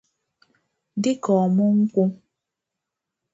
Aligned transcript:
dịka 1.01 1.31
ọmụ 1.43 1.65
nkwụ 1.79 2.03